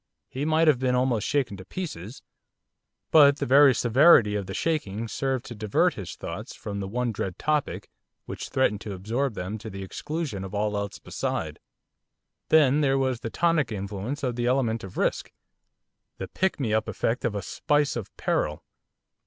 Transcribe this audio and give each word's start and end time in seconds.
He 0.29 0.45
might 0.45 0.67
have 0.67 0.79
been 0.79 0.95
almost 0.95 1.27
shaken 1.27 1.57
to 1.57 1.63
pieces, 1.63 2.23
but 3.11 3.37
the 3.37 3.45
very 3.45 3.75
severity 3.75 4.33
of 4.33 4.47
the 4.47 4.53
shaking 4.55 5.07
served 5.07 5.45
to 5.45 5.53
divert 5.53 5.93
his 5.93 6.15
thoughts 6.15 6.55
from 6.55 6.79
the 6.79 6.87
one 6.87 7.11
dread 7.11 7.37
topic 7.37 7.87
which 8.25 8.49
threatened 8.49 8.81
to 8.81 8.93
absorb 8.93 9.35
them 9.35 9.59
to 9.59 9.69
the 9.69 9.83
exclusion 9.83 10.43
of 10.43 10.55
all 10.55 10.75
else 10.75 10.97
beside. 10.97 11.59
Then 12.49 12.81
there 12.81 12.97
was 12.97 13.19
the 13.19 13.29
tonic 13.29 13.71
influence 13.71 14.23
of 14.23 14.35
the 14.35 14.47
element 14.47 14.83
of 14.83 14.97
risk. 14.97 15.31
The 16.17 16.27
pick 16.27 16.59
me 16.59 16.73
up 16.73 16.87
effect 16.87 17.23
of 17.23 17.35
a 17.35 17.43
spice 17.43 17.95
of 17.95 18.09
peril. 18.17 18.63